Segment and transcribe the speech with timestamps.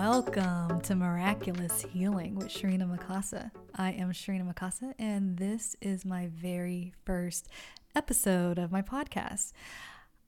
[0.00, 3.50] Welcome to Miraculous Healing with Sherina Mikasa.
[3.74, 7.48] I am Sherina Mikasa, and this is my very first
[7.96, 9.50] episode of my podcast.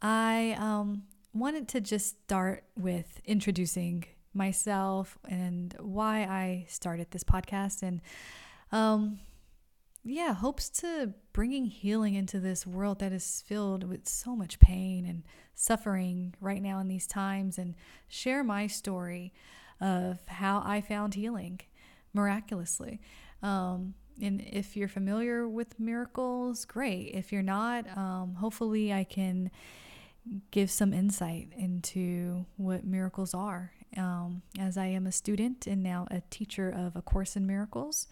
[0.02, 7.84] I um, wanted to just start with introducing myself and why I started this podcast,
[7.84, 8.00] and
[8.72, 9.20] um,
[10.02, 15.06] yeah, hopes to bringing healing into this world that is filled with so much pain
[15.06, 15.22] and
[15.54, 17.76] suffering right now in these times and
[18.08, 19.32] share my story
[19.80, 21.60] of how I found healing
[22.12, 23.00] miraculously.
[23.42, 27.12] Um, and if you're familiar with miracles, great.
[27.14, 29.50] If you're not, um, hopefully I can
[30.50, 33.72] give some insight into what miracles are.
[33.96, 38.06] Um, as I am a student and now a teacher of A Course in Miracles.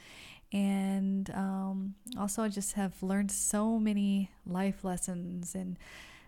[0.52, 5.76] And um, also, I just have learned so many life lessons and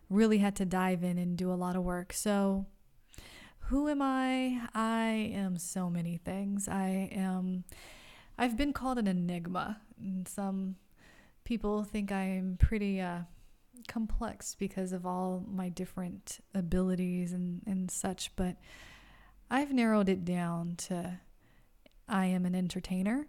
[0.09, 2.13] really had to dive in and do a lot of work.
[2.13, 2.67] So,
[3.71, 4.63] who am I?
[4.75, 6.67] I am so many things.
[6.67, 7.63] I am,
[8.37, 9.81] I've been called an enigma.
[9.97, 10.75] And some
[11.45, 13.21] people think I'm pretty uh,
[13.87, 18.57] complex because of all my different abilities and, and such, but
[19.49, 21.21] I've narrowed it down to
[22.09, 23.29] I am an entertainer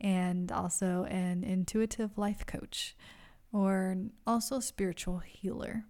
[0.00, 2.96] and also an intuitive life coach
[3.52, 5.84] or also spiritual healer.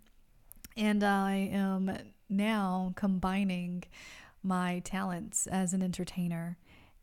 [0.76, 1.90] And I am
[2.32, 3.84] now combining
[4.42, 6.58] my talents as an entertainer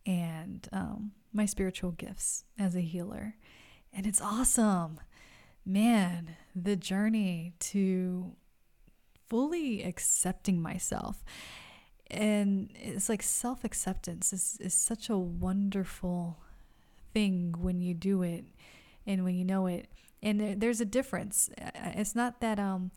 [0.05, 3.35] and um, my spiritual gifts as a healer.
[3.93, 4.99] And it's awesome.
[5.65, 8.35] Man, the journey to
[9.29, 11.23] fully accepting myself.
[12.11, 16.39] And it's like self acceptance is, is such a wonderful
[17.13, 18.45] thing when you do it
[19.05, 19.87] and when you know it.
[20.21, 21.49] And there, there's a difference.
[21.75, 22.91] It's not that um,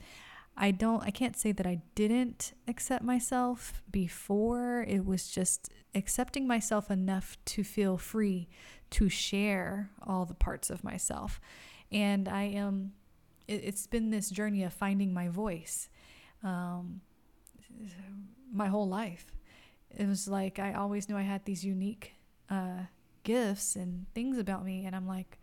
[0.56, 4.84] I don't, I can't say that I didn't accept myself before.
[4.86, 8.48] It was just accepting myself enough to feel free
[8.90, 11.40] to share all the parts of myself.
[11.90, 12.92] And I am,
[13.48, 15.88] it, has been this journey of finding my voice
[16.44, 17.00] um,
[18.52, 19.32] my whole life.
[19.90, 22.12] It was like I always knew I had these unique
[22.50, 22.84] uh,
[23.22, 24.84] gifts and things about me.
[24.84, 25.38] And I'm like,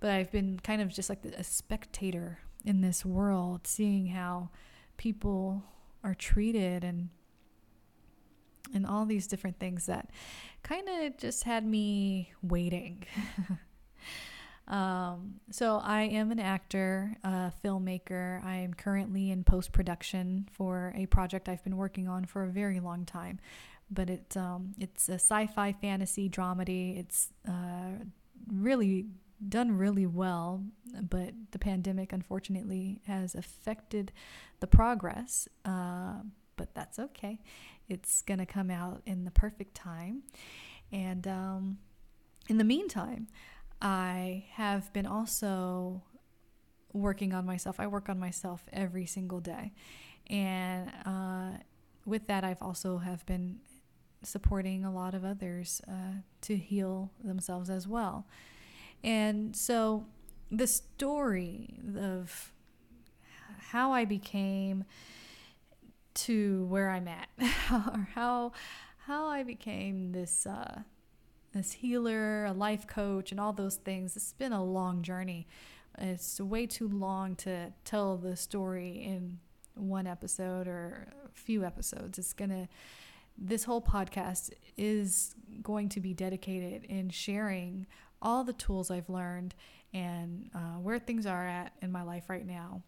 [0.00, 4.50] but I've been kind of just like a spectator in this world, seeing how
[4.96, 5.62] people
[6.04, 7.08] are treated and
[8.74, 10.10] and all these different things that
[10.62, 13.02] kind of just had me waiting.
[14.68, 18.44] um, so I am an actor, a filmmaker.
[18.44, 22.48] I am currently in post production for a project I've been working on for a
[22.48, 23.40] very long time
[23.90, 26.98] but it's um, it's a sci-fi fantasy dramedy.
[26.98, 28.04] It's uh,
[28.52, 29.06] really
[29.46, 30.64] done really well,
[31.08, 34.12] but the pandemic unfortunately has affected
[34.60, 35.48] the progress.
[35.64, 36.20] Uh,
[36.56, 37.40] but that's okay.
[37.88, 40.22] It's gonna come out in the perfect time,
[40.92, 41.78] and um,
[42.48, 43.28] in the meantime,
[43.80, 46.02] I have been also
[46.92, 47.78] working on myself.
[47.78, 49.72] I work on myself every single day,
[50.28, 51.58] and uh,
[52.04, 53.60] with that, I've also have been
[54.22, 58.26] supporting a lot of others uh, to heal themselves as well.
[59.02, 60.06] And so
[60.50, 62.52] the story of
[63.70, 64.84] how I became
[66.14, 67.28] to where I'm at,
[67.72, 68.52] or how
[69.06, 70.82] how I became this uh,
[71.52, 74.16] this healer, a life coach, and all those things.
[74.16, 75.46] It's been a long journey.
[75.98, 79.38] It's way too long to tell the story in
[79.74, 82.18] one episode or a few episodes.
[82.18, 82.68] It's gonna
[83.40, 87.86] this whole podcast is going to be dedicated in sharing
[88.20, 89.54] all the tools I've learned
[89.92, 92.82] and uh, where things are at in my life right now.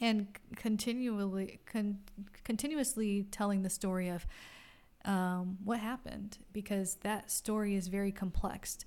[0.00, 2.00] And continually, con-
[2.44, 4.26] continuously telling the story of
[5.04, 8.78] um, what happened because that story is very complex.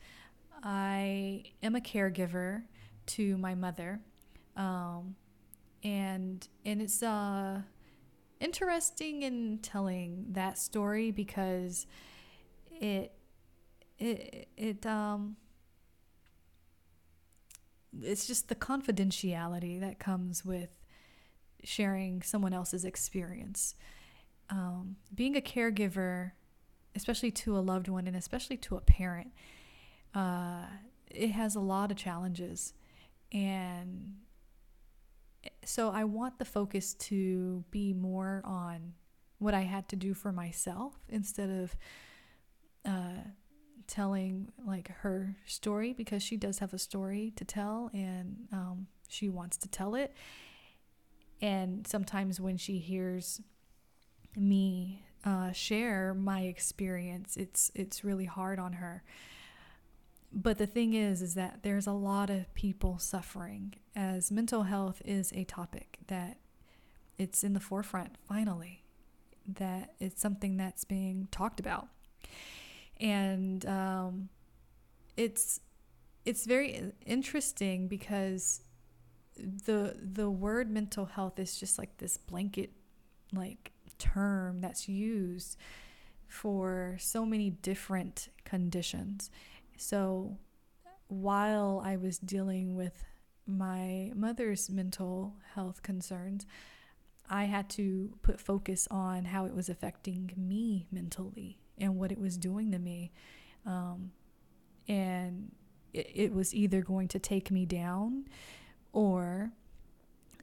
[0.64, 2.64] I am a caregiver
[3.08, 4.00] to my mother,
[4.56, 5.16] um,
[5.84, 7.62] and and it's uh
[8.40, 11.86] interesting in telling that story because
[12.72, 13.14] it
[14.00, 15.36] it it um
[18.02, 20.70] it's just the confidentiality that comes with
[21.64, 23.76] sharing someone else's experience.
[24.50, 26.32] Um, being a caregiver,
[26.96, 29.32] especially to a loved one and especially to a parent,
[30.14, 30.66] uh,
[31.10, 32.74] it has a lot of challenges.
[33.32, 34.16] And
[35.64, 38.94] so I want the focus to be more on
[39.40, 41.76] what I had to do for myself instead of
[42.86, 43.24] uh,
[43.88, 49.30] telling like her story because she does have a story to tell and um, she
[49.30, 50.14] wants to tell it.
[51.42, 53.42] And sometimes when she hears
[54.36, 57.36] me uh, share my experience.
[57.36, 59.04] It's it's really hard on her.
[60.32, 65.02] But the thing is, is that there's a lot of people suffering as mental health
[65.06, 66.38] is a topic that
[67.18, 68.84] it's in the forefront finally,
[69.48, 71.88] that it's something that's being talked about,
[73.00, 74.30] and um,
[75.18, 75.60] it's
[76.26, 78.62] it's very interesting because
[79.38, 82.72] the the word mental health is just like this blanket
[83.34, 85.58] like term that's used
[86.28, 89.30] for so many different conditions.
[89.78, 90.38] So
[91.08, 93.04] while I was dealing with
[93.46, 96.46] my mother's mental health concerns,
[97.30, 102.20] I had to put focus on how it was affecting me mentally and what it
[102.20, 103.12] was doing to me.
[103.66, 104.12] Um,
[104.88, 105.52] and
[105.94, 108.26] it, it was either going to take me down
[108.94, 109.52] or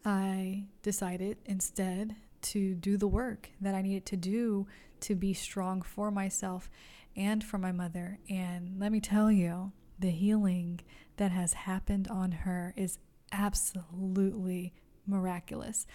[0.04, 4.66] I decided instead to do the work that I needed to do
[5.00, 6.68] to be strong for myself
[7.16, 8.18] and for my mother.
[8.28, 10.80] And let me tell you, the healing
[11.16, 12.98] that has happened on her is
[13.30, 14.72] absolutely
[15.06, 15.86] miraculous.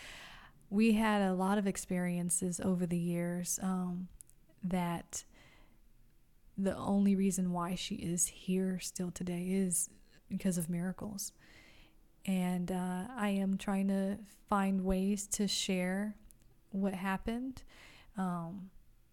[0.70, 4.08] We had a lot of experiences over the years um,
[4.64, 5.24] that
[6.58, 9.90] the only reason why she is here still today is
[10.30, 11.32] because of miracles.
[12.26, 14.18] And uh, I am trying to
[14.50, 16.16] find ways to share
[16.72, 17.64] what happened,
[18.18, 18.70] um,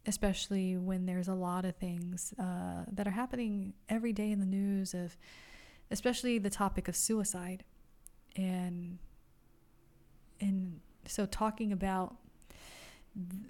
[0.06, 4.46] especially when there's a lot of things uh, that are happening every day in the
[4.46, 5.16] news of,
[5.90, 7.62] especially the topic of suicide,
[8.36, 8.98] and
[10.40, 12.16] and so talking about
[13.14, 13.42] th-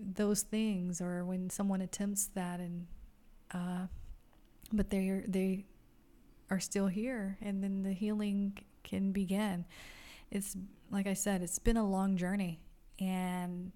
[0.00, 2.86] those things or when someone attempts that and
[3.52, 3.86] uh,
[4.72, 5.64] but they are they
[6.50, 9.64] are still here and then the healing can begin.
[10.30, 10.56] It's
[10.90, 12.60] like i said it's been a long journey
[12.98, 13.72] and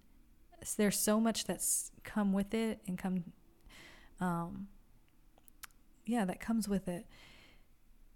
[0.76, 3.24] there's so much that's come with it and come
[4.20, 4.68] um
[6.06, 7.06] yeah that comes with it.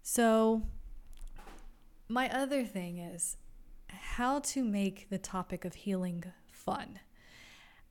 [0.01, 0.63] So
[2.07, 3.37] my other thing is
[3.89, 6.99] how to make the topic of healing fun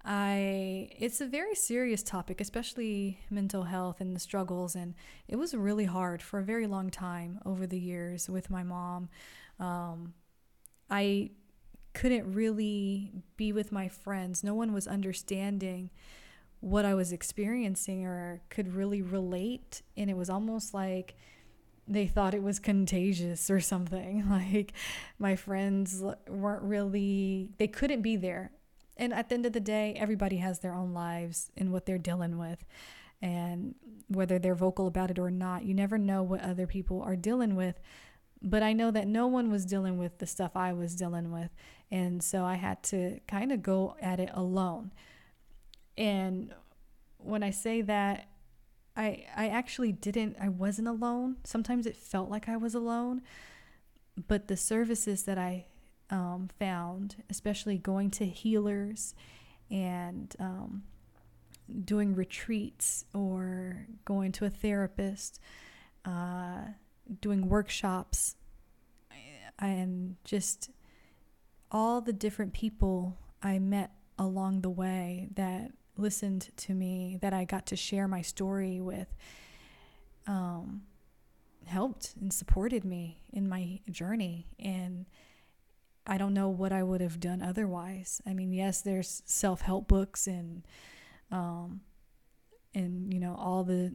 [0.07, 4.95] I it's a very serious topic, especially mental health and the struggles and
[5.29, 9.09] it was really hard for a very long time over the years with my mom.
[9.59, 10.15] Um,
[10.91, 11.31] I
[11.93, 14.45] couldn't really be with my friends.
[14.45, 15.91] No one was understanding
[16.61, 19.83] what I was experiencing or could really relate.
[19.97, 21.17] And it was almost like
[21.89, 24.29] they thought it was contagious or something.
[24.31, 24.73] Like
[25.19, 28.53] my friends weren't really, they couldn't be there.
[28.97, 31.99] And at the end of the day, everybody has their own lives and what they're
[31.99, 32.65] dealing with.
[33.21, 33.75] And
[34.09, 37.57] whether they're vocal about it or not, you never know what other people are dealing
[37.57, 37.81] with.
[38.43, 41.51] But I know that no one was dealing with the stuff I was dealing with.
[41.91, 44.93] And so I had to kind of go at it alone.
[45.97, 46.53] And
[47.19, 48.29] when I say that,
[48.97, 51.37] I I actually didn't I wasn't alone.
[51.45, 53.23] Sometimes it felt like I was alone.
[54.29, 55.67] But the services that I
[56.11, 59.15] um, found, especially going to healers
[59.71, 60.83] and um,
[61.85, 65.41] doing retreats or going to a therapist,
[66.05, 66.61] uh,
[67.21, 68.37] doing workshops,
[69.59, 70.71] and just
[71.71, 77.45] all the different people I met along the way that listened to me, that I
[77.45, 79.09] got to share my story with,
[80.27, 80.83] um,
[81.65, 84.47] helped and supported me in my journey.
[84.59, 85.07] And
[86.07, 88.21] I don't know what I would have done otherwise.
[88.27, 90.67] I mean, yes, there's self help books and,
[91.33, 91.81] um,
[92.75, 93.93] and you know all the,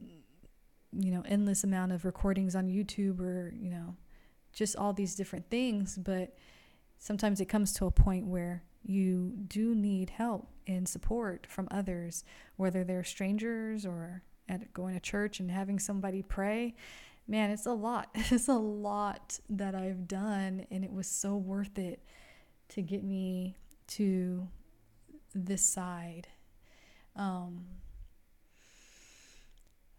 [0.92, 3.96] you know, endless amount of recordings on YouTube or you know,
[4.52, 5.98] just all these different things.
[5.98, 6.36] But
[6.98, 12.24] sometimes it comes to a point where you do need help and support from others,
[12.56, 16.74] whether they're strangers or at going to church and having somebody pray.
[17.26, 18.08] Man, it's a lot.
[18.14, 22.02] It's a lot that I've done, and it was so worth it
[22.70, 23.56] to get me
[23.88, 24.48] to
[25.34, 26.28] this side.
[27.16, 27.66] Um,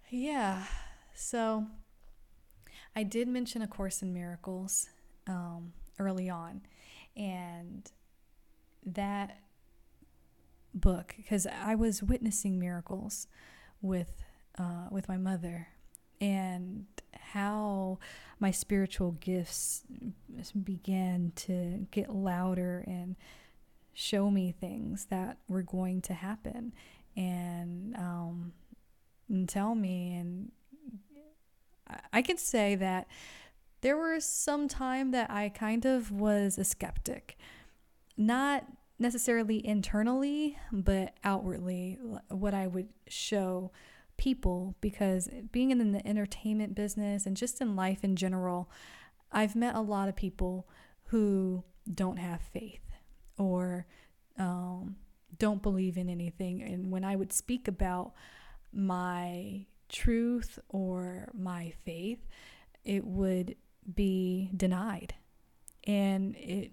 [0.10, 0.63] yeah,
[1.13, 1.68] so
[2.96, 4.89] I did mention A Course in Miracles
[5.27, 6.62] um, early on,
[7.15, 7.89] and
[8.86, 9.38] that
[10.74, 13.27] book because I was witnessing miracles
[13.82, 14.24] with
[14.58, 15.68] uh, with my mother
[16.24, 16.86] and
[17.20, 18.00] how
[18.39, 19.84] my spiritual gifts
[20.63, 23.18] began to get louder and
[23.94, 26.74] show me things that were going to happen
[27.18, 28.53] and um,
[29.27, 30.15] and tell me.
[30.15, 30.51] And
[32.13, 33.08] I can say that
[33.82, 37.38] there was some time that I kind of was a skeptic.
[38.15, 38.65] Not
[38.98, 42.00] necessarily internally, but outwardly,
[42.30, 43.72] what I would show
[44.17, 48.70] people because being in the entertainment business and just in life in general,
[49.32, 50.67] I've met a lot of people
[51.05, 52.82] who don't have faith
[53.38, 53.86] or
[54.38, 54.96] um,
[55.38, 56.62] don't believe in anything.
[56.62, 58.13] And when I would speak about
[58.72, 62.20] my truth or my faith,
[62.84, 63.55] it would
[63.93, 65.15] be denied.
[65.86, 66.72] And it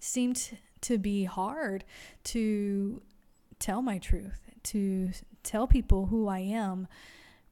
[0.00, 1.84] seemed to be hard
[2.24, 3.02] to
[3.58, 5.10] tell my truth, to
[5.42, 6.88] tell people who I am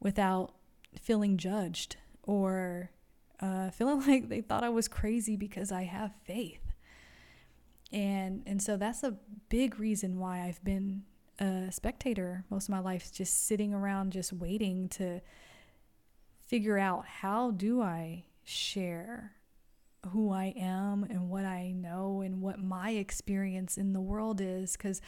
[0.01, 0.55] without
[1.01, 2.91] feeling judged or
[3.41, 6.61] uh, feeling like they thought I was crazy because I have faith.
[7.93, 9.17] And and so that's a
[9.49, 11.05] big reason why I've been
[11.39, 15.21] a spectator most of my life, just sitting around, just waiting to
[16.47, 19.33] figure out how do I share
[20.11, 24.73] who I am and what I know and what my experience in the world is
[24.73, 25.01] because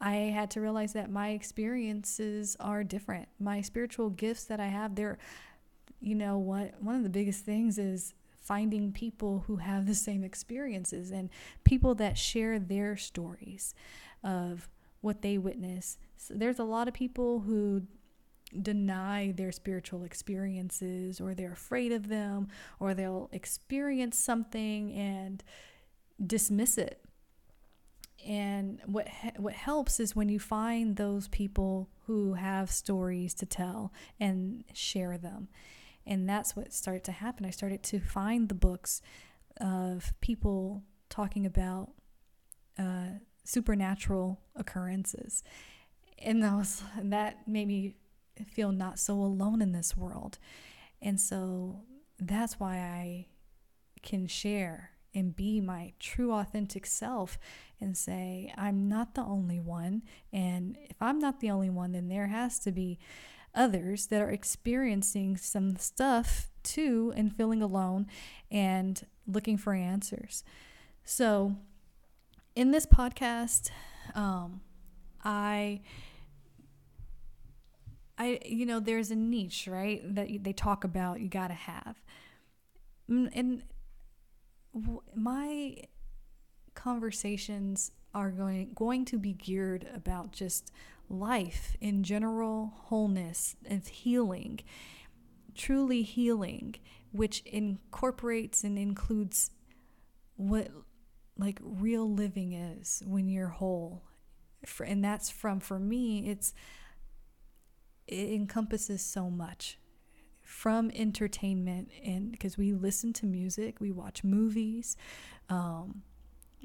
[0.00, 3.28] I had to realize that my experiences are different.
[3.38, 5.18] My spiritual gifts that I have, they're,
[6.00, 10.24] you know, what one of the biggest things is finding people who have the same
[10.24, 11.28] experiences and
[11.64, 13.74] people that share their stories
[14.24, 14.70] of
[15.02, 15.98] what they witness.
[16.16, 17.82] So there's a lot of people who
[18.62, 22.48] deny their spiritual experiences or they're afraid of them
[22.80, 25.44] or they'll experience something and
[26.26, 27.00] dismiss it
[28.26, 33.92] and what what helps is when you find those people who have stories to tell
[34.18, 35.48] and share them.
[36.06, 37.46] And that's what started to happen.
[37.46, 39.00] I started to find the books
[39.60, 41.90] of people talking about
[42.78, 45.42] uh, supernatural occurrences,
[46.18, 47.94] and that was that made me
[48.46, 50.38] feel not so alone in this world.
[51.02, 51.82] And so
[52.18, 53.26] that's why I
[54.02, 57.38] can share and be my true authentic self
[57.80, 60.02] and say, I'm not the only one.
[60.32, 62.98] And if I'm not the only one, then there has to be
[63.54, 68.06] others that are experiencing some stuff too and feeling alone
[68.50, 70.44] and looking for answers.
[71.04, 71.56] So,
[72.54, 73.70] in this podcast,
[74.14, 74.60] um,
[75.24, 75.80] I.
[78.18, 81.96] I, you know, there's a niche, right, that they talk about you got to have.
[83.08, 83.62] And
[85.14, 85.76] my
[86.74, 90.72] conversations are going going to be geared about just
[91.08, 94.60] life in general, wholeness and healing,
[95.54, 96.76] truly healing,
[97.12, 99.50] which incorporates and includes
[100.36, 100.68] what
[101.36, 104.02] like real living is when you're whole.
[104.66, 106.52] For, and that's from for me it's
[108.06, 109.78] it encompasses so much
[110.50, 114.96] from entertainment and because we listen to music, we watch movies,
[115.48, 116.02] um,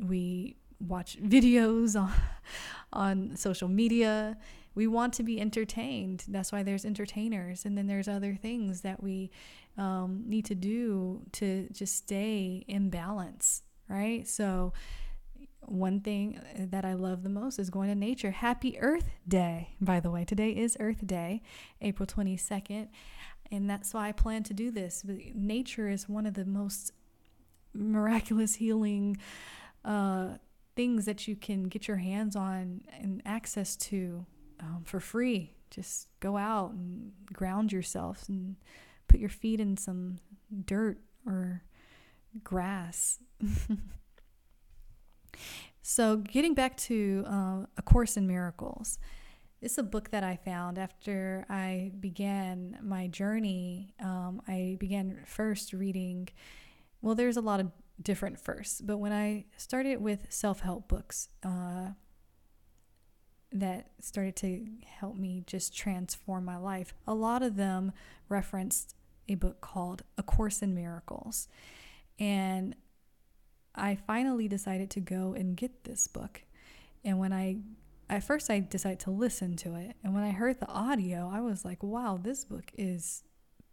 [0.01, 2.11] we watch videos on,
[2.91, 4.37] on social media.
[4.73, 6.25] We want to be entertained.
[6.27, 7.63] That's why there's entertainers.
[7.63, 9.29] And then there's other things that we
[9.77, 14.27] um, need to do to just stay in balance, right?
[14.27, 14.73] So,
[15.67, 18.31] one thing that I love the most is going to nature.
[18.31, 20.23] Happy Earth Day, by the way.
[20.23, 21.41] Today is Earth Day,
[21.81, 22.87] April 22nd.
[23.51, 25.03] And that's why I plan to do this.
[25.33, 26.91] Nature is one of the most
[27.73, 29.17] miraculous healing
[29.83, 30.37] uh,
[30.75, 34.25] things that you can get your hands on and access to
[34.59, 35.53] um, for free.
[35.69, 38.55] Just go out and ground yourself and
[39.07, 40.17] put your feet in some
[40.65, 41.63] dirt or
[42.43, 43.19] grass.
[45.81, 48.99] so, getting back to uh, A Course in Miracles.
[49.61, 53.93] It's a book that I found after I began my journey.
[53.99, 56.29] Um, I began first reading,
[57.01, 57.71] well, there's a lot of
[58.01, 61.91] different firsts, but when I started with self help books, uh,
[63.51, 66.93] that started to help me just transform my life.
[67.07, 67.93] A lot of them
[68.27, 68.95] referenced
[69.29, 71.47] a book called A Course in Miracles.
[72.19, 72.75] And
[73.73, 76.43] I finally decided to go and get this book.
[77.03, 77.57] And when I
[78.09, 79.95] at first I decided to listen to it.
[80.03, 83.23] And when I heard the audio, I was like, wow, this book is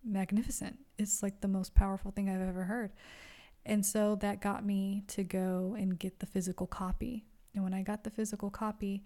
[0.05, 0.79] magnificent.
[0.99, 2.93] It's like the most powerful thing I've ever heard.
[3.65, 7.27] And so that got me to go and get the physical copy.
[7.55, 9.05] And when I got the physical copy,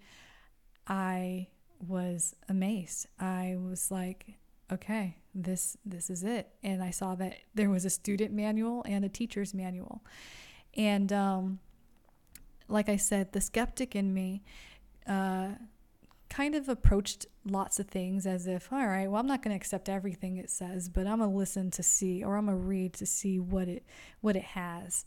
[0.87, 1.47] I
[1.85, 3.07] was amazed.
[3.19, 4.37] I was like,
[4.71, 6.49] okay, this this is it.
[6.63, 10.03] And I saw that there was a student manual and a teacher's manual.
[10.75, 11.59] And um,
[12.67, 14.43] like I said, the skeptic in me
[15.07, 15.49] uh,
[16.29, 19.55] kind of approached lots of things as if, all right, well, I'm not going to
[19.55, 23.05] accept everything it says, but I'm gonna listen to see, or I'm gonna read to
[23.05, 23.83] see what it
[24.21, 25.05] what it has,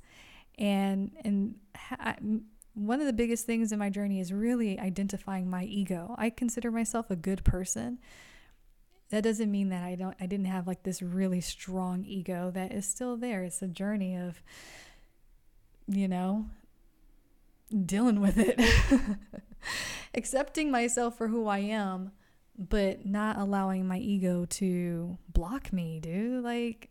[0.59, 2.17] and and ha-
[2.75, 6.15] one of the biggest things in my journey is really identifying my ego.
[6.19, 7.99] I consider myself a good person.
[9.11, 12.73] That doesn't mean that I don't I didn't have like this really strong ego that
[12.73, 13.43] is still there.
[13.43, 14.41] It's a journey of
[15.89, 16.47] you know,
[17.85, 18.59] dealing with it.
[20.15, 22.13] Accepting myself for who I am,
[22.59, 26.45] but not allowing my ego to block me, dude.
[26.45, 26.91] Like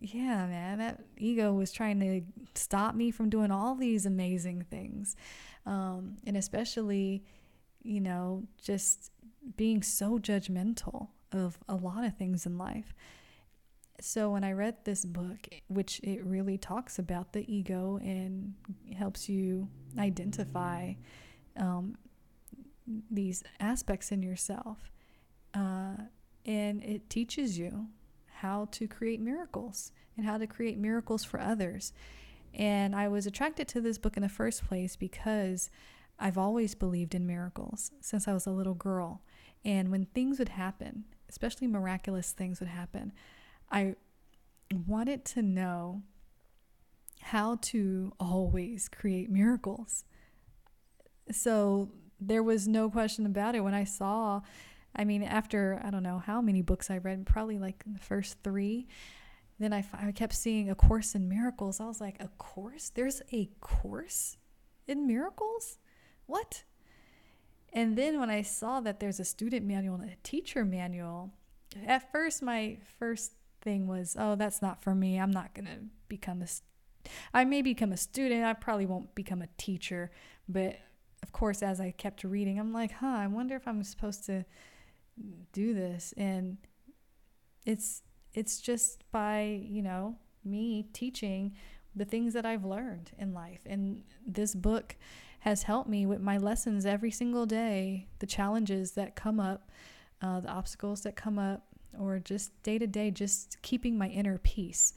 [0.00, 2.22] yeah, man, that ego was trying to
[2.54, 5.14] stop me from doing all these amazing things.
[5.66, 7.22] Um, and especially,
[7.82, 9.12] you know, just
[9.56, 12.94] being so judgmental of a lot of things in life.
[14.00, 18.54] So when I read this book, which it really talks about the ego and
[18.96, 20.94] helps you identify
[21.60, 21.96] um,
[23.10, 24.90] these aspects in yourself,
[25.54, 25.96] uh,
[26.44, 27.86] and it teaches you
[28.26, 31.92] how to create miracles and how to create miracles for others.
[32.54, 35.70] And I was attracted to this book in the first place because
[36.18, 39.22] I've always believed in miracles since I was a little girl.
[39.64, 43.12] And when things would happen, especially miraculous things would happen,
[43.70, 43.94] I
[44.86, 46.02] wanted to know
[47.20, 50.04] how to always create miracles.
[51.32, 54.42] So there was no question about it when I saw
[54.94, 58.38] I mean, after I don't know how many books I read, probably like the first
[58.42, 58.88] three,
[59.58, 61.80] then I, I kept seeing A Course in Miracles.
[61.80, 62.90] I was like, A course?
[62.90, 64.36] There's a course
[64.88, 65.78] in miracles?
[66.26, 66.64] What?
[67.72, 71.30] And then when I saw that there's a student manual and a teacher manual,
[71.86, 75.20] at first my first thing was, oh, that's not for me.
[75.20, 76.46] I'm not going to become a
[77.32, 78.44] I may become a student.
[78.44, 80.10] I probably won't become a teacher,
[80.48, 80.76] but
[81.22, 84.44] of course as I kept reading, I'm like, "Huh, I wonder if I'm supposed to
[85.52, 86.56] do this and
[87.66, 91.54] it's it's just by you know me teaching
[91.94, 93.60] the things that I've learned in life.
[93.66, 94.96] And this book
[95.40, 99.70] has helped me with my lessons every single day the challenges that come up
[100.22, 101.64] uh, the obstacles that come up
[101.98, 104.92] or just day to day just keeping my inner peace.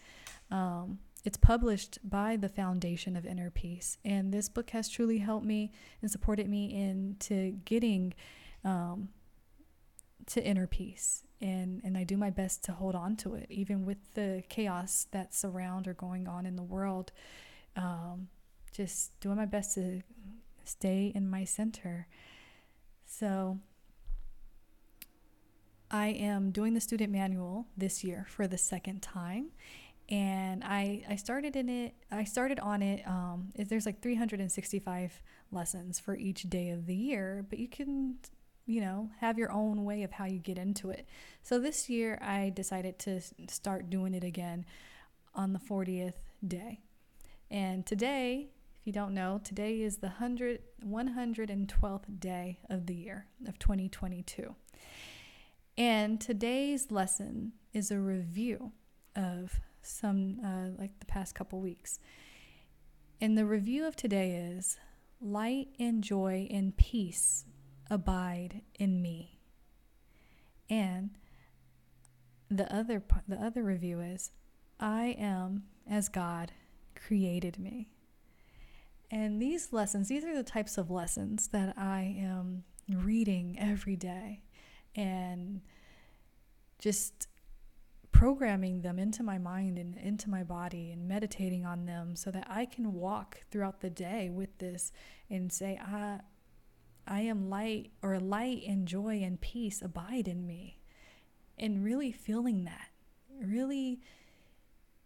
[0.52, 5.46] Um, it's published by the Foundation of Inner Peace, and this book has truly helped
[5.46, 8.14] me and supported me into getting
[8.66, 9.10] um,
[10.26, 13.86] to inner peace and and I do my best to hold on to it even
[13.86, 17.12] with the chaos that's around or going on in the world.
[17.76, 18.30] Um,
[18.72, 20.02] just doing my best to
[20.64, 22.08] stay in my center.
[23.06, 23.60] So
[25.92, 29.52] I am doing the student manual this year for the second time
[30.10, 36.00] and I, I started in it I started on it um, there's like 365 lessons
[36.00, 38.18] for each day of the year but you can
[38.66, 41.08] you know, have your own way of how you get into it.
[41.42, 44.66] So this year I decided to start doing it again
[45.36, 46.14] on the 40th
[46.48, 46.80] day.
[47.52, 53.28] And today, if you don't know, today is the 100, 112th day of the year
[53.48, 54.56] of 2022.
[55.78, 58.72] And today's lesson is a review
[59.16, 62.00] of some, uh, like the past couple weeks.
[63.22, 64.78] And the review of today is
[65.22, 67.46] light and joy and peace
[67.90, 69.40] abide in me.
[70.70, 71.12] And
[72.50, 74.32] the other the other review is
[74.80, 76.52] I am as God
[76.96, 77.90] created me.
[79.10, 84.42] And these lessons, these are the types of lessons that I am reading every day
[84.96, 85.62] and
[86.80, 87.28] just
[88.24, 92.48] programming them into my mind and into my body and meditating on them so that
[92.50, 94.94] I can walk throughout the day with this
[95.30, 96.22] and say, I,
[97.06, 100.80] I am light, or light and joy and peace abide in me.
[101.60, 102.92] And really feeling that,
[103.42, 104.00] really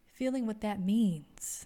[0.05, 1.65] feeling what that means.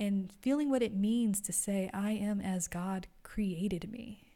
[0.00, 4.32] And feeling what it means to say, I am as God created me.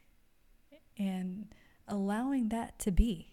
[0.97, 1.53] And
[1.89, 3.32] allowing that to be.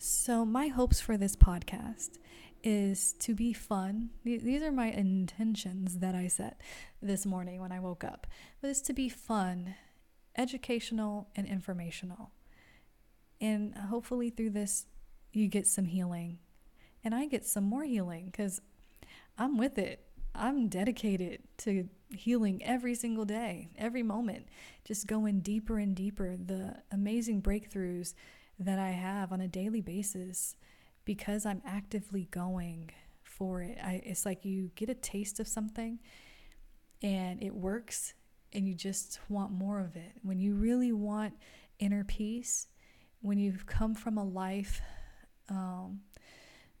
[0.00, 2.18] So, my hopes for this podcast
[2.62, 4.10] is to be fun.
[4.24, 6.60] These are my intentions that I set
[7.02, 8.28] this morning when I woke up.
[8.60, 9.74] But it's to be fun,
[10.36, 12.30] educational, and informational.
[13.40, 14.86] And hopefully through this,
[15.32, 16.38] you get some healing.
[17.02, 18.60] And I get some more healing because
[19.36, 20.04] I'm with it.
[20.32, 24.46] I'm dedicated to healing every single day, every moment,
[24.84, 26.36] just going deeper and deeper.
[26.36, 28.14] The amazing breakthroughs
[28.58, 30.56] that I have on a daily basis
[31.04, 32.90] because I'm actively going
[33.22, 33.78] for it.
[33.82, 35.98] I, it's like you get a taste of something
[37.02, 38.14] and it works
[38.52, 40.12] and you just want more of it.
[40.22, 41.34] When you really want
[41.78, 42.66] inner peace,
[43.20, 44.80] when you've come from a life
[45.48, 46.00] um,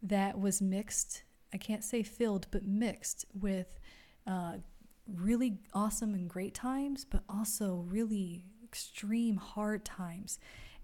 [0.02, 3.78] that was mixed I can't say filled, but mixed with
[4.26, 4.54] uh,
[5.06, 10.38] really awesome and great times, but also really extreme hard times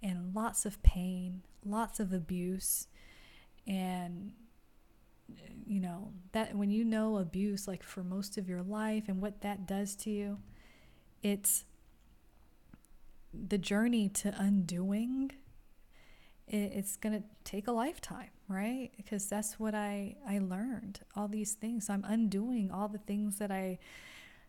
[0.04, 2.86] and lots of pain, lots of abuse.
[3.66, 4.32] And,
[5.66, 9.40] you know, that when you know abuse, like for most of your life and what
[9.40, 10.38] that does to you,
[11.22, 11.64] it's
[13.32, 15.32] the journey to undoing
[16.46, 18.90] it's going to take a lifetime right?
[18.96, 21.86] Because that's what i i learned all these things.
[21.86, 23.78] So i'm undoing all the things that i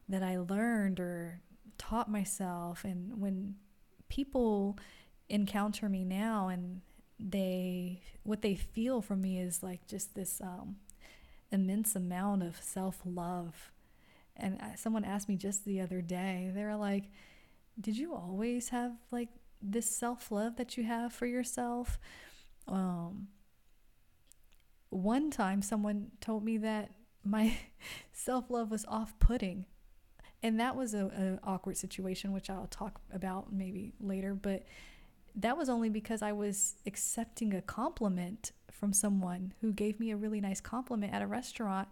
[0.09, 1.41] that i learned or
[1.77, 2.83] taught myself.
[2.83, 3.55] And when
[4.09, 4.77] people
[5.29, 6.81] encounter me now and
[7.19, 10.77] they what they feel from me is like just this um,
[11.51, 13.71] immense amount of self-love.
[14.37, 17.05] And someone asked me just the other day they were like
[17.79, 19.29] did you always have like
[19.61, 21.99] this self-love that you have for yourself?
[22.67, 23.29] Um
[24.89, 26.91] one time someone told me that
[27.23, 27.57] my
[28.13, 29.65] self-love was off-putting.
[30.43, 34.63] And that was a, a awkward situation which i'll talk about maybe later but
[35.35, 40.17] that was only because i was accepting a compliment from someone who gave me a
[40.17, 41.87] really nice compliment at a restaurant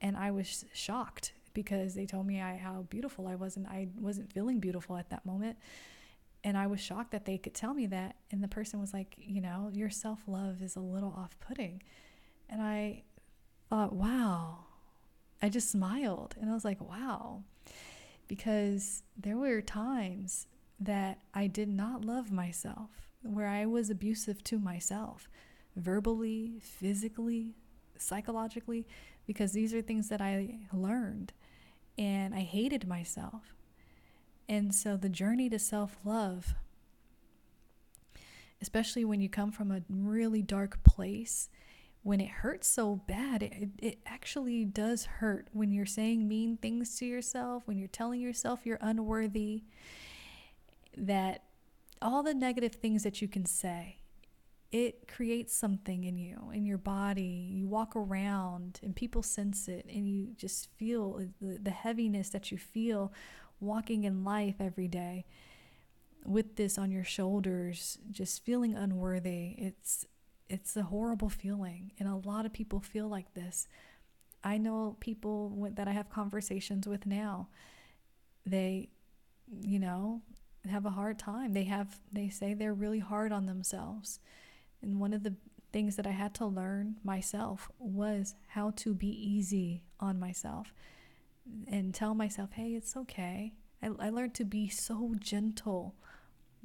[0.00, 3.88] and i was shocked because they told me I, how beautiful i was and i
[3.98, 5.56] wasn't feeling beautiful at that moment.
[6.44, 8.16] And i was shocked that they could tell me that.
[8.30, 11.82] And the person was like you know your self-love is a little off-putting.
[12.48, 13.02] And i
[13.68, 14.64] thought wow.
[15.42, 16.36] I just smiled.
[16.40, 17.42] And i was like wow.
[18.28, 20.46] Because there were times
[20.80, 22.90] that I did not love myself,
[23.22, 25.28] where I was abusive to myself,
[25.76, 27.54] verbally, physically,
[27.98, 28.86] psychologically,
[29.26, 31.32] because these are things that I learned
[31.98, 33.54] and I hated myself.
[34.48, 36.54] And so the journey to self love,
[38.60, 41.48] especially when you come from a really dark place,
[42.02, 46.96] when it hurts so bad, it, it actually does hurt when you're saying mean things
[46.98, 49.64] to yourself, when you're telling yourself you're unworthy,
[50.96, 51.44] that
[52.02, 53.96] all the negative things that you can say,
[54.72, 57.48] it creates something in you, in your body.
[57.50, 62.52] You walk around and people sense it, and you just feel the, the heaviness that
[62.52, 63.12] you feel
[63.58, 65.26] walking in life every day
[66.24, 69.54] with this on your shoulders, just feeling unworthy.
[69.58, 70.06] It's
[70.48, 73.68] it's a horrible feeling, and a lot of people feel like this.
[74.42, 77.48] I know people that I have conversations with now.
[78.46, 78.88] They,
[79.60, 80.22] you know,
[80.68, 81.52] have a hard time.
[81.52, 84.20] They have they say they're really hard on themselves.
[84.82, 85.34] And one of the
[85.72, 90.74] things that I had to learn myself was how to be easy on myself
[91.68, 95.94] and tell myself, "Hey, it's okay." I, I learned to be so gentle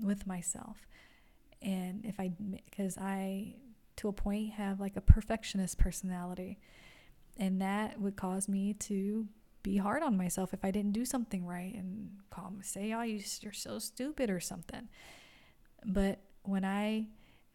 [0.01, 0.87] with myself.
[1.61, 2.31] And if I,
[2.65, 3.55] because I
[3.97, 6.59] to a point have like a perfectionist personality.
[7.37, 9.27] And that would cause me to
[9.65, 13.01] be hard on myself if I didn't do something right and call me, say, oh,
[13.01, 14.87] you're so stupid or something.
[15.83, 17.07] But when I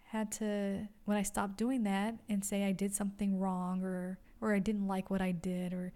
[0.09, 4.53] had to, when I stopped doing that and say I did something wrong or, or
[4.53, 5.93] I didn't like what I did, or,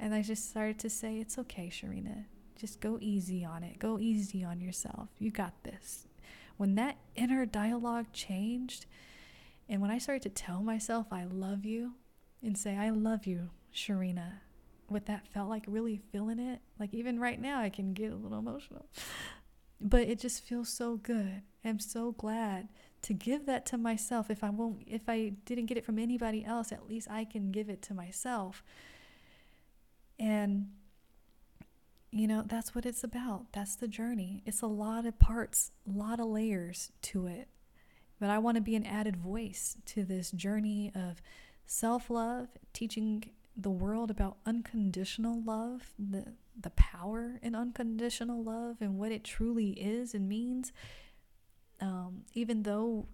[0.00, 2.24] and I just started to say, it's okay, Sherina.
[2.58, 3.78] Just go easy on it.
[3.78, 5.10] Go easy on yourself.
[5.20, 6.08] You got this.
[6.56, 8.86] When that inner dialogue changed,
[9.68, 11.92] and when I started to tell myself I love you
[12.42, 14.40] and say, I love you, Sherina,
[14.92, 18.16] what that felt like, really feeling it, like even right now, I can get a
[18.16, 18.86] little emotional.
[19.84, 21.42] But it just feels so good.
[21.64, 22.68] I'm so glad
[23.02, 24.30] to give that to myself.
[24.30, 27.50] If I won't, if I didn't get it from anybody else, at least I can
[27.50, 28.62] give it to myself.
[30.20, 30.68] And
[32.12, 33.46] you know, that's what it's about.
[33.52, 34.42] That's the journey.
[34.44, 37.48] It's a lot of parts, a lot of layers to it.
[38.20, 41.22] But I want to be an added voice to this journey of
[41.66, 43.24] self love, teaching
[43.56, 49.70] the world about unconditional love, the, the power in unconditional love, and what it truly
[49.70, 50.72] is and means.
[51.80, 53.08] Um, even though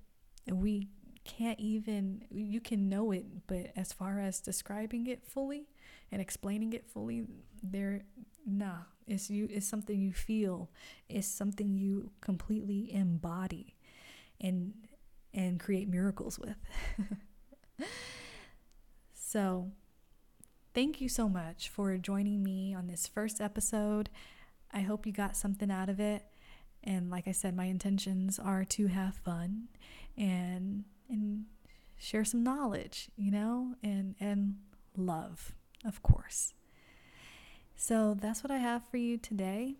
[0.50, 0.88] we
[1.24, 5.68] can't even, you can know it, but as far as describing it fully
[6.12, 7.24] and explaining it fully,
[7.62, 8.02] there,
[8.46, 9.48] nah, it's you.
[9.50, 10.70] It's something you feel.
[11.08, 13.74] It's something you completely embody,
[14.40, 14.74] and
[15.34, 16.56] and create miracles with.
[19.14, 19.70] so,
[20.78, 24.08] thank you so much for joining me on this first episode.
[24.72, 26.22] I hope you got something out of it.
[26.84, 29.66] And like I said, my intentions are to have fun
[30.16, 31.46] and and
[31.96, 34.54] share some knowledge, you know, and and
[34.96, 35.50] love,
[35.84, 36.54] of course.
[37.74, 39.78] So that's what I have for you today.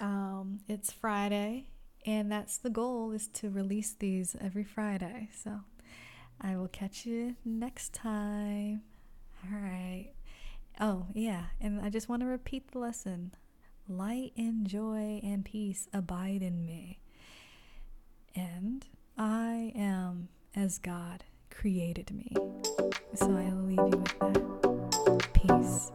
[0.00, 1.68] Um, it's Friday,
[2.06, 5.28] and that's the goal is to release these every Friday.
[5.34, 5.60] So
[6.40, 8.84] I will catch you next time.
[9.44, 10.10] All right.
[10.80, 11.44] Oh, yeah.
[11.60, 13.32] And I just want to repeat the lesson
[13.88, 16.98] light and joy and peace abide in me.
[18.34, 22.32] And I am as God created me.
[23.14, 25.32] So I leave you with that.
[25.32, 25.90] Peace.